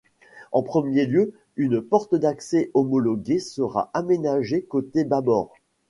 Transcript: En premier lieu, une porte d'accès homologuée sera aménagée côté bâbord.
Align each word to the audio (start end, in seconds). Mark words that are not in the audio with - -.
En 0.51 0.63
premier 0.63 1.05
lieu, 1.05 1.31
une 1.57 1.79
porte 1.79 2.15
d'accès 2.15 2.71
homologuée 2.73 3.37
sera 3.37 3.91
aménagée 3.93 4.63
côté 4.63 5.03
bâbord. 5.03 5.53